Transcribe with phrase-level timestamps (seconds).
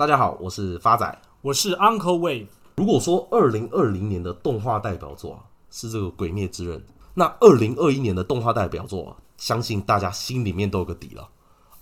[0.00, 2.46] 大家好，我是发仔，我是 Uncle Wave。
[2.76, 6.78] 如果说二零二零年的动画代表作啊是这个《鬼灭之刃》，
[7.12, 11.28] 那二零二一年的动画代表作啊，相信大家心里面都有个底了。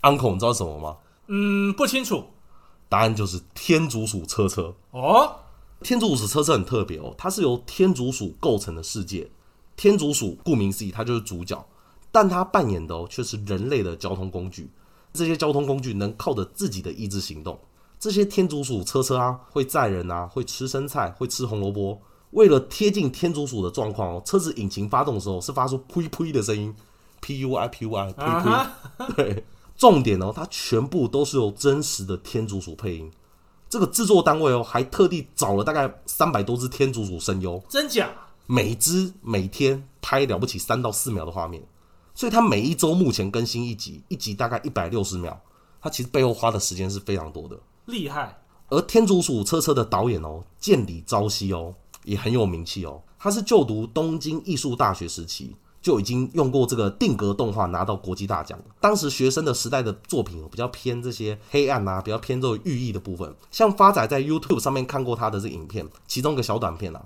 [0.01, 0.97] Uncle，你知道什么吗？
[1.27, 2.25] 嗯，不清楚。
[2.89, 5.37] 答案就是天竺鼠车车哦。
[5.81, 9.31] 天竺鼠车车很特别哦，它是由天竺鼠构成的世界。
[9.77, 11.65] 天竺鼠顾名思义，它就是主角，
[12.11, 14.69] 但它扮演的哦却是人类的交通工具。
[15.13, 17.57] 这些交通工具能靠着自己的意志行动。
[17.99, 21.99] 这些天竺鼠车车啊，会载人啊，会吃生菜，会吃红萝卜。
[22.31, 26.73] 为了贴近天竺鼠的状况哦，车子引擎发动的时候是发出呸呸的声音
[27.19, 28.49] ，P U I P U I 呸呸。
[28.49, 28.67] Uh.
[29.15, 29.45] 对，
[29.75, 33.11] 重点哦，它全部都是由真实的天竺鼠配音。
[33.67, 38.09] 这个制作单位哦，还特地找了大概三百多只天竺鼠声优，真假？
[38.45, 41.61] 每只每天拍了不起三到四秒的画面，
[42.15, 45.39] 所以它每一周目前更新一集，一集大概一百六十秒。
[45.81, 47.57] 它其实背后花的时间是非常多的，
[47.89, 48.41] 厉害。
[48.69, 51.73] 而天竺鼠车车的导演哦，见里朝夕哦，
[52.05, 53.01] 也很有名气哦。
[53.17, 55.55] 他是就读东京艺术大学时期。
[55.81, 58.59] 就已经用过这个定格动画拿到国际大奖。
[58.81, 63.33] 当时学生的时代的作品比较偏这些黑暗啊，比较偏这种寓意的部分。
[63.49, 67.01] 像发仔在 YouTube 上面看过他的这影片，其中一个小短片啊，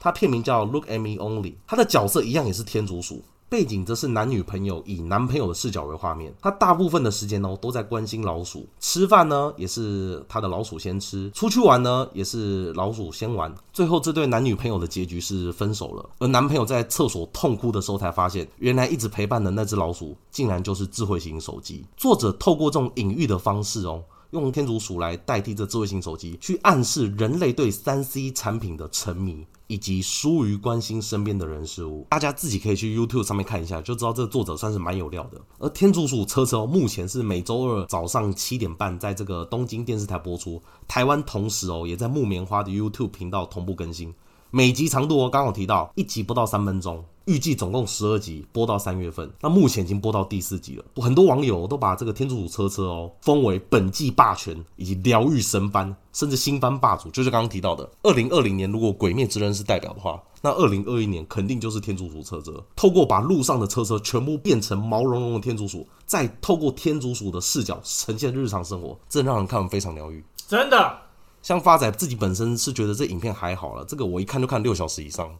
[0.00, 3.22] 他片名叫 Look at Me Only，他的角色一样也是天竺鼠。
[3.54, 13.54] 背景则是男女朋友以男朋友的视角为画面，他大部分的时间呢都在关心老鼠，吃饭呢也是他的老鼠先吃，出去玩呢也是老鼠先玩。
[13.72, 21.86] 最后这对男女朋友的结局是分手了，而男朋友在厕所痛哭的时候才发现，原来一直陪伴的那只老鼠竟然就是智慧型手机。
[21.96, 24.02] 作者透过这种隐喻的方式哦，
[24.34, 29.46] 用天竺鼠来代替这智慧型手机，去暗示人类对三 C 产品的沉迷。
[29.66, 35.40] 以及疏于关心身边的人事物，大家自己可以去 YouTube 上面看一下，就知道这个作者算是蛮有料的。
[35.58, 44.12] 而天竺鼠车车目前是每周二早上七点半在这个东京电视台播出，台湾同时哦也在木棉花的 YouTube 频道同步更新。
[44.56, 49.28] 每集长度哦，刚好提到一集不到三分钟，预计总共十二集，播到三月份。
[49.40, 57.10] 那目前已经播到第四集了，很多网友都把这个天竺鼠车车哦封为本季霸权以及疗愈神番，甚至新番霸主。
[57.10, 62.64] 就是刚刚提到的，二零二零年如果《鬼灭之刃》是代表的话，那二零二一年肯定就是天竺鼠车车。
[62.76, 70.24] 透过把路上的车车全部变成毛茸茸的天竺鼠，再透过天竺鼠的视角呈现日常生活，真的让人看完非常疗愈。
[70.46, 71.00] 真的。
[71.44, 75.30] 像发仔自己本身是觉得这影片还好了，这个我一看就看六小时以上。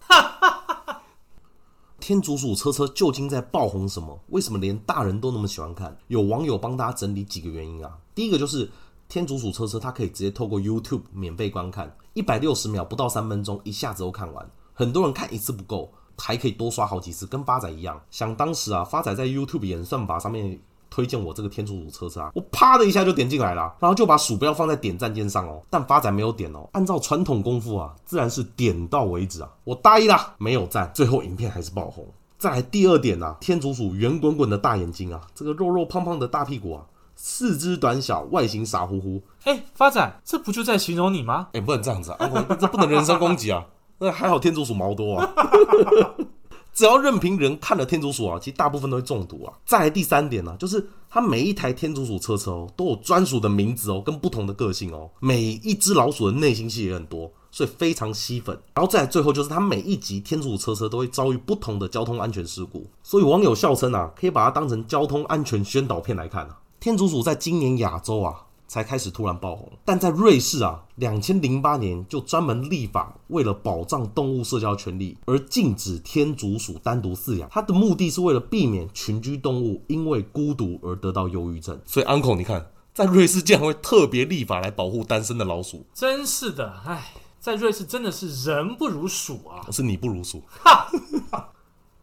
[1.99, 4.21] 天竺鼠车车究竟在爆红什么？
[4.29, 5.97] 为什么连大人都那么喜欢看？
[6.09, 7.91] 有网友帮大家整理几个原因啊。
[8.15, 8.71] 第一个就是
[9.09, 14.47] 天竺鼠车车，它可以直接透过 YouTube 免费观看，一百六十秒不到三分钟，一下子都看完。
[14.75, 17.99] 很多人看一次不够，还可以多刷好几次，跟发仔一样。
[18.11, 20.61] 想当时啊，发仔在 YouTube 演算法上面。
[20.91, 32.07] 推荐我这个天竺鼠车车啊，我啪的一下就点进来了，然后就把鼠标放在点赞键上哦，但发仔没有点哦，按照传统功夫啊，自然是点到为止啊，我呆了，没有赞，最后影片还是爆红。
[32.39, 36.83] 再来第二点啊，天竺鼠圆滚滚的大眼睛啊，这个肉肉胖胖的大屁股啊，
[37.17, 39.23] 四肢短小，外形傻乎乎。
[39.45, 41.49] 哎，发展，这不就在形容你吗？
[41.53, 42.19] 哎，不能这样子啊，
[42.61, 43.65] 这不能人身攻击啊，
[43.99, 45.33] 那还好天竺鼠毛多啊。
[46.75, 49.55] 只要任凭人看了天竺鼠啊，其实大部分都会中毒啊。
[49.65, 55.09] 再来第三点呢、啊，就是它每一台天竺鼠车车哦，都有专属的名字哦，跟不同的个性哦。
[55.21, 58.59] 每一只老鼠的内心戏也很多，所以非常吸粉。
[58.75, 66.59] 然后再来最后就是它每一集天竺鼠车车都会遭遇不同的交通安全事故，所以网友笑称啊，可以把它当成交通安全宣导片来看啊。
[66.81, 68.35] 天竺鼠在今年亚洲啊。
[68.75, 77.49] 才开始突然爆红，但在瑞士啊，两千零八年就专门立法，为了保障动物社交权利而禁止天竺鼠单独饲养。
[77.53, 81.81] 它的目的是为了避免群居动物因为孤独而得到忧郁症。
[81.87, 90.43] 所以，Uncle，你看，在瑞士竟然会特别立法来保护单身的老鼠，真是的，哎，在瑞士真的是人不如鼠啊，是你不如鼠。
[90.65, 90.89] 哈。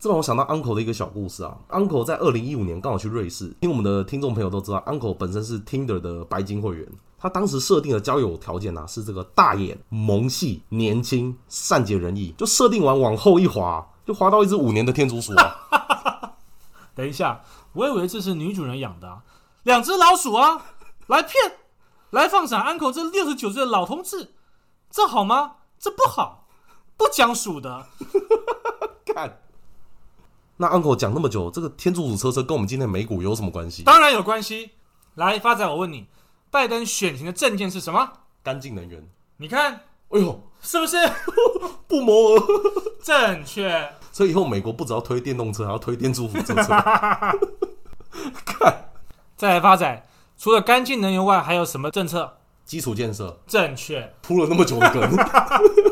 [0.02, 1.56] 这让我想到 Uncle 的一个小故事啊。
[1.70, 6.92] Uncle 在二零一五年刚好去瑞士，听我们的听众朋友都知道，Uncle 本身是 Tinder 的白金会员。
[7.20, 12.34] 他当时设定的交友条件啊，是这个大眼、萌系、年轻、善解人意。
[12.36, 16.34] 就设定完往后一滑，就滑到一只五年的天竺鼠啊。
[16.96, 17.44] 等一下，
[17.74, 19.22] 我以为这是女主人养的啊，
[19.62, 20.66] 两只老鼠啊，
[21.06, 21.60] 来骗，
[22.10, 24.32] 来放闪 Uncle 这六十九岁的老同志，
[24.90, 25.58] 这好吗？
[25.78, 26.48] 这不好，
[26.98, 27.86] 不讲鼠的。
[29.06, 29.38] 看。
[30.62, 33.82] 那 Uncle 讲那么久，这个天竺鼠车车跟我们今天的美股有什么关系？
[33.82, 34.70] 当然有关系。
[35.16, 36.06] 来，发展，我问你，
[36.52, 38.08] 拜登选情的政见是什么？
[38.44, 39.04] 干净能源。
[39.38, 39.74] 你看，
[40.10, 40.98] 哎呦，是不是
[41.90, 42.44] 不谋而
[43.02, 43.90] 正确？
[44.12, 46.68] 所以以后美国不只要推电动车，还要推天竺鼠车车。
[48.46, 48.92] 看，
[49.36, 50.06] 再来，发展，
[50.38, 52.38] 除了干净能源外，还有什么政策？
[52.64, 54.14] 基础建设正确。
[54.22, 55.02] 铺了那么久的梗，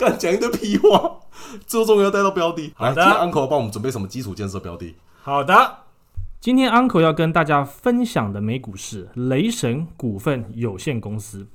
[0.00, 1.18] 干讲一堆屁话，
[1.66, 2.72] 最终要带到标的。
[2.74, 4.94] 好的来，Uncle 帮我们准备什么基础建设标的？
[5.20, 5.80] 好的，
[6.40, 11.46] 今天 Uncle 要跟大家分享的美股是雷神股份有限公司，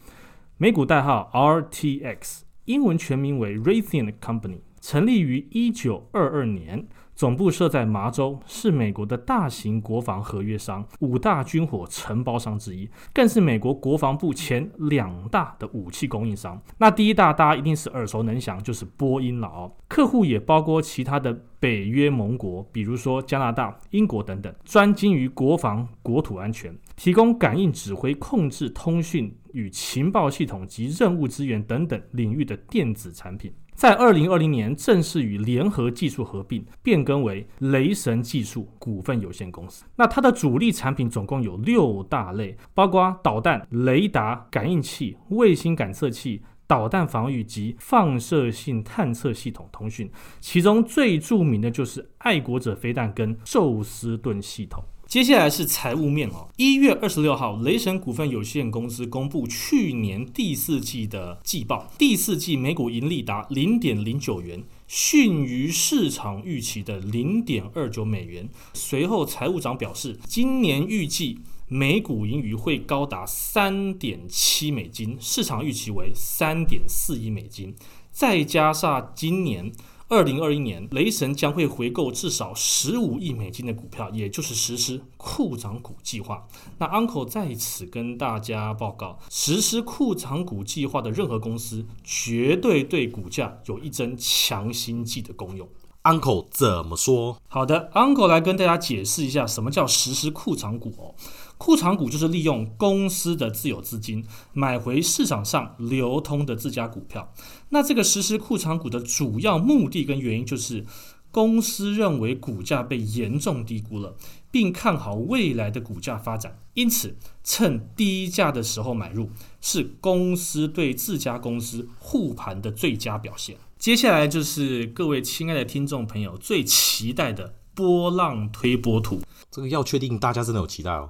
[0.58, 6.88] 美股代号 RTX，英文全名为 Raytheon Company，成立于一九二二年。
[7.16, 16.62] 总部设在麻州，是美国的大型国防合约商、五大军火承包商之一，更是美国国防部前两大的武器供应商。
[16.78, 19.72] 那第一大大家一定是耳熟能详，就是波音了哦。
[19.88, 33.54] 客户也包括其他的北约盟国，比如说加拿大、英国等等，专精于国防、国土安全，提供感应、指挥、控制、通讯与情报系统及任务资源等等领域的电子产品。
[33.76, 39.84] 在二零二零年正式与联合技术合并，变更为雷神技术股份有限公司。
[39.98, 50.10] 那它的主力产品总共有六大类，包括导弹、雷达、感应器、卫星感测器、导弹防御及放射性探测系统通讯。
[50.40, 54.82] 其中最著名的就是爱国者飞弹跟宙斯盾系统。
[55.08, 56.50] 接下来是财务面哦。
[56.58, 68.50] 一月二十六号，雷神股份有限公司公布去年第四季的季报，第四季每股盈利达零点零九元，逊于市场预期的零点二九美元。
[68.74, 77.74] 随后，财务长表示，今年预计每股盈余会高达三点七美金，市场预期为三点四亿美金，
[78.12, 79.72] 再加上今年。
[80.08, 86.48] 二零二一年，雷神将会回购至少十五亿美金的股票，也就是实施库藏股计划。
[86.78, 95.68] 那 Uncle 在此跟大家报告，实施库藏股计划的任何公司，绝对对股价有一针强心剂的功用。
[96.04, 97.42] Uncle 怎么说？
[97.48, 101.16] 好的，Uncle 来跟大家解释一下什么叫实施库藏股哦。
[101.58, 107.34] 库藏股就是利用公司的自有资金买回市场上流通的自家股票。
[107.70, 110.86] 那这个实施库藏股的主要目的跟原因就是，
[111.32, 114.16] 公司认为股价被严重低估了，
[114.52, 119.30] 并看好未来的股价发展，因此趁低价的时候买入，
[119.60, 123.58] 是公司对自家公司护盘的最佳表现。
[123.78, 129.22] 接下来就是各位亲爱的听众朋友最期待的波浪推波图。
[129.52, 131.10] 这个要确定大家真的有期待哦，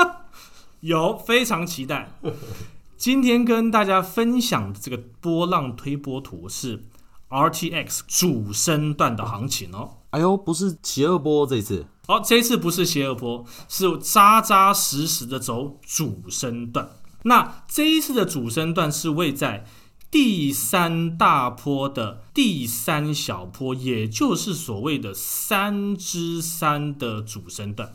[0.80, 2.12] 有非常期待。
[2.96, 6.84] 今天跟大家分享的这个波浪推波图是
[7.28, 9.98] RTX 主升段的行情哦。
[10.10, 16.88] 哎呦，不是邪恶波这一次哦，这一次不是邪恶波，是扎扎实实的走主升段。
[17.24, 19.66] 那这一次的主升段是位在
[20.10, 27.92] 第三大坡的第三小坡，也就是所谓的三之三的主升段。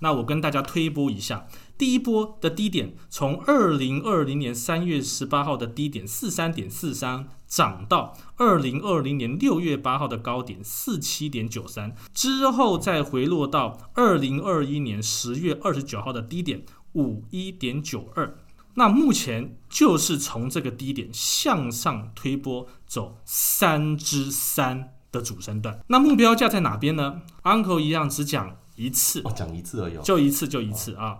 [0.00, 18.38] 那我跟大家推波一下，第一波的低点从二零二零年三月十八号的低点四三点四三涨到二零二零年六月八号的高点四七点九三，之后再回落到二零二一年十月二十九号的低点五一点九二。
[18.78, 31.18] 那目前就是从这个低点向上推波走三之三的主升段，那目标价在哪边呢？Uncle 一样只讲一次，哦，讲一次而已，就一次就一次啊。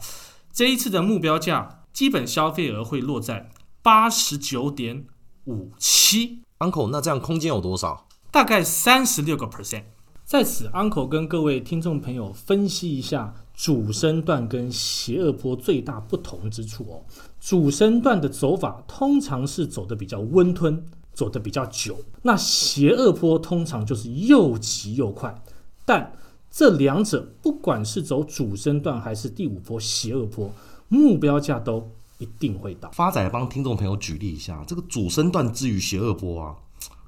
[0.52, 3.50] 这一次的目标价基本消费额会落在
[3.82, 5.06] 八十九点
[5.46, 6.44] 五七。
[6.60, 8.06] Uncle，那这样空间有多少？
[8.30, 9.82] 大概三十六个 percent。
[10.24, 17.02] 在此，Uncle 跟各位听众朋友分析一下主升段跟邪恶波最大不同之处哦。
[17.40, 21.98] 主升段的走法通常是走得比较温吞，走得比较久。
[22.22, 25.42] 那邪恶波通常就是又急又快。
[25.84, 26.12] 但
[26.48, 30.52] 这两者不管是走主升段还是第五波邪恶波，
[30.86, 32.88] 目标价都一定会到。
[32.92, 36.54] 发仔帮听众朋友举例一下，这个主升段之于邪恶波啊，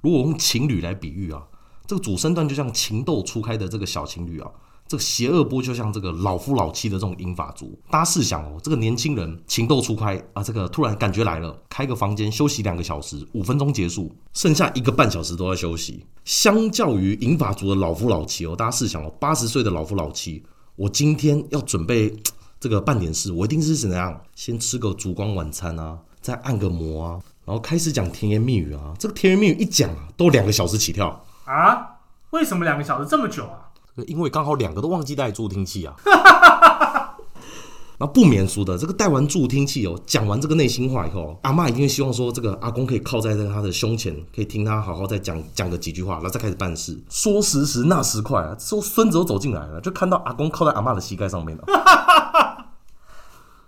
[0.00, 1.47] 如果用情侣来比喻啊，
[1.87, 4.50] 这个主升段就像情窦初开的这个小情侣啊。
[4.91, 16.05] 这个邪恶波就像这个老夫老妻的这种银发族，大家试想哦，这个年轻人情窦初开啊，这个突然感觉来了，开个房间休息两个小时，五分钟结束，剩下一个半小时都在休息。
[16.25, 20.43] 相较于银发族的老夫老妻哦，大家试想哦，八十岁的老夫老妻，
[20.75, 22.13] 我今天要准备
[22.59, 24.21] 这个办点事，我一定是怎样？
[24.35, 28.93] 先吃个烛光晚餐啊，再按个摩啊，然后开始讲甜言蜜语啊。
[28.99, 31.87] 这个甜言蜜语一讲啊，都两个小时起跳啊？
[32.31, 33.70] 为什么两个小时这么久啊？
[34.07, 35.95] 因为刚好两个都忘记带助听器啊，
[37.99, 46.99] 那不免俗的，这个带完助听器哦，讲完这个内心话以后，阿嬷一定希望说，这个阿公可以靠在他的胸前，可以听他好好再讲讲个几句话，然后再开始办事。
[47.11, 51.64] 说时迟，那时快啊，说孙子都走进来了，就看到阿公靠在阿嬷的膝盖上面了。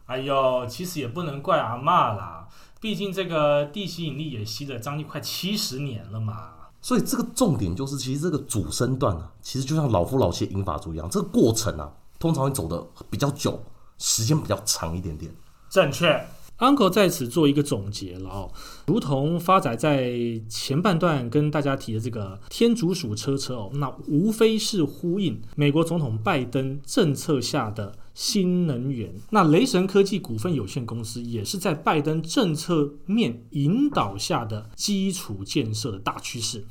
[0.06, 2.48] 哎呦，其实也不能怪阿嬷啦，
[2.80, 6.48] 毕竟这个地心引力也吸了将近快七十年了嘛。
[6.82, 13.58] 所以这个重点就是，其实这个主升段啊，其实就像老夫老妻引法族一样，这个过程啊，通常会走的比较久，
[13.98, 15.32] 时间比较长一点点。
[15.70, 16.26] 正确。
[16.58, 18.50] Uncle 在此做一个总结了哦，
[18.86, 20.12] 如同发仔在
[20.48, 29.12] 前半段跟大家提的这个天竺鼠车车哦，那无非是呼应美国总统拜登政策下的新能源。
[29.30, 36.64] 那雷神科技股份有限公司也是在拜登政策面引导下的基础建设的大趋势，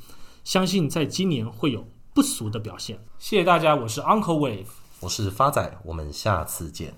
[0.44, 2.98] 相信在今年会有不俗的表现。
[3.18, 4.66] 谢谢大家，我是 Uncle Wave，
[5.00, 6.94] 我是发仔，我们下次见。